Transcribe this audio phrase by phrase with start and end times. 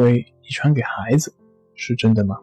[0.00, 1.34] 会遗传给孩子，
[1.74, 2.38] 是真的吗？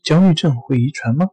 [0.00, 1.28] 焦虑症会遗传吗？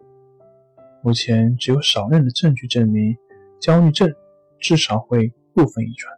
[1.03, 3.15] 目前只有少量的证据证明，
[3.59, 4.11] 焦虑症
[4.59, 6.17] 至少会部分遗传。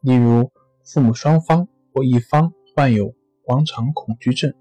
[0.00, 0.50] 例如，
[0.82, 4.54] 父母双方或一方患有广场恐惧症，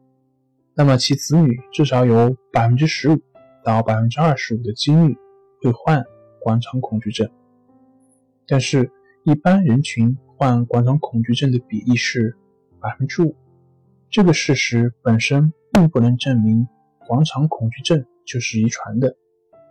[0.74, 3.22] 那么其子女至少有百分之十五
[3.64, 5.16] 到百分之二十五的几率
[5.62, 6.04] 会患
[6.42, 7.32] 广场恐惧症。
[8.46, 8.92] 但是，
[9.24, 10.18] 一般人群。
[10.40, 12.38] 患广场恐惧症的比例是
[12.80, 13.36] 百分之五，
[14.10, 16.66] 这个事实本身并不能证明
[17.06, 19.18] 广场恐惧症就是遗传的，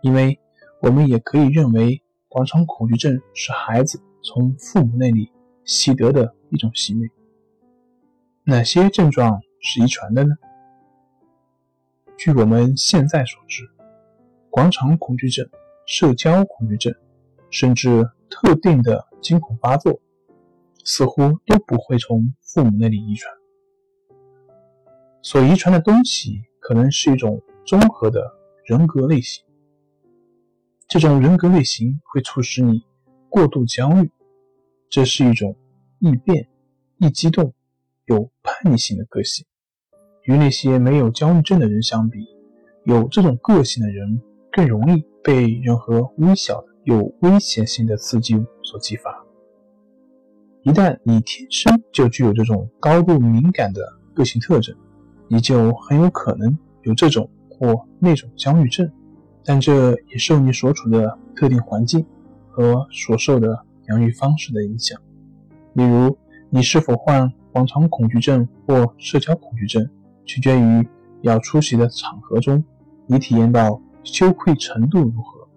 [0.03, 0.39] 因为
[0.79, 5.31] 我们也可以认为广场恐惧症是孩子从父母那里
[5.65, 7.09] 习得的一种行为。
[8.43, 10.35] 哪些症状是遗传的呢？
[12.15, 13.67] 据我们现在所知，
[14.51, 15.49] 广场恐惧症、
[15.87, 16.93] 社交恐惧症，
[17.49, 19.99] 甚至特定的惊恐发作。
[20.91, 23.31] 似乎都不会从父母那里遗传，
[25.21, 28.19] 所遗传的东西可能是一种综合的
[28.65, 29.45] 人格类型。
[30.87, 32.87] 这种人格类型会促使你
[33.29, 34.09] 过度焦虑，
[34.89, 35.55] 这是一种
[35.99, 36.49] 易变、
[36.97, 37.53] 易激动、
[38.05, 39.45] 有叛逆性的个性。
[40.23, 42.25] 与那些没有焦虑症的人相比，
[42.83, 49.28] 有这种个性的人更容易被任何微小的有危险性的刺激物所激发。
[50.63, 53.81] 一旦你天生就具有这种高度敏感的
[54.13, 54.75] 个性特征，
[55.29, 58.91] 你就很有可能有这种或那种焦虑症，
[59.45, 62.05] 但这也受你所处的特定环境
[62.49, 64.99] 和所受的养育方式的影响。
[65.73, 66.17] 例如，
[66.49, 69.89] 你是否患广场恐惧症或社交恐惧症，
[70.25, 70.85] 取决于
[71.21, 72.61] 要出席的场合中
[73.07, 75.47] 你体验到羞愧程度如何。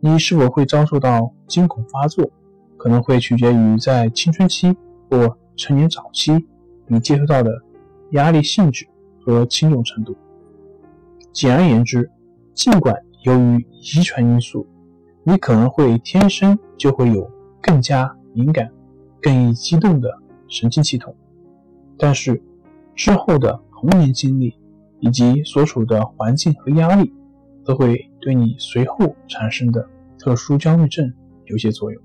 [0.00, 2.28] 你是否会遭受到惊恐发作？
[2.82, 4.76] 可能会取决于在青春期
[5.08, 6.32] 或成年早期
[6.88, 7.62] 你接受到的
[8.10, 8.84] 压力性质
[9.20, 10.16] 和轻重程度。
[11.32, 12.10] 简而言之，
[12.54, 14.66] 尽管由于遗传因素，
[15.22, 17.30] 你可能会天生就会有
[17.62, 18.68] 更加敏感、
[19.20, 20.10] 更易激动的
[20.48, 21.14] 神经系统，
[21.96, 22.42] 但是
[22.96, 24.52] 之后的童年经历
[24.98, 27.14] 以及所处的环境和压力，
[27.64, 29.88] 都会对你随后产生的
[30.18, 31.14] 特殊焦虑症
[31.44, 32.02] 有些作用。